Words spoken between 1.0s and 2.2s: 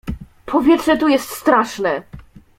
jest straszne!"